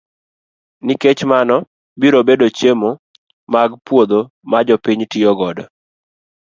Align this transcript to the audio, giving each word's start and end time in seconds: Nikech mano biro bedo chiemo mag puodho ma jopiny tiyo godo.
Nikech 0.85 1.21
mano 1.31 1.57
biro 1.99 2.19
bedo 2.27 2.45
chiemo 2.57 2.91
mag 3.53 3.69
puodho 3.85 4.19
ma 4.49 4.59
jopiny 4.67 5.03
tiyo 5.11 5.31
godo. 5.39 5.63